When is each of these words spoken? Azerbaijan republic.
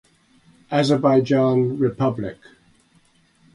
Azerbaijan 0.71 1.77
republic. 1.77 2.37